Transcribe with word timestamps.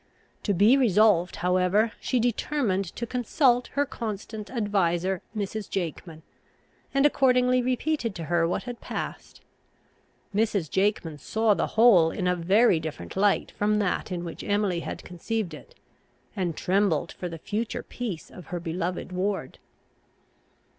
To 0.41 0.55
be 0.55 0.77
resolved 0.77 1.35
however, 1.45 1.91
she 1.99 2.19
determined 2.19 2.85
to 2.95 3.05
consult 3.05 3.67
her 3.73 3.85
constant 3.85 4.49
adviser, 4.49 5.21
Mrs. 5.37 5.69
Jakeman, 5.69 6.23
and 6.91 7.05
accordingly 7.05 7.61
repeated 7.61 8.15
to 8.15 8.23
her 8.23 8.47
what 8.47 8.63
had 8.63 8.81
passed. 8.81 9.41
Mrs. 10.33 10.71
Jakeman 10.71 11.19
saw 11.19 11.53
the 11.53 11.67
whole 11.77 12.09
in 12.09 12.25
a 12.25 12.35
very 12.35 12.79
different 12.79 13.15
light 13.15 13.51
from 13.51 13.77
that 13.77 14.11
in 14.11 14.23
which 14.25 14.43
Emily 14.43 14.79
had 14.79 15.03
conceived 15.03 15.53
it, 15.53 15.75
and 16.35 16.57
trembled 16.57 17.11
for 17.11 17.29
the 17.29 17.37
future 17.37 17.83
peace 17.83 18.31
of 18.31 18.47
her 18.47 18.59
beloved 18.59 19.11
ward. 19.11 19.59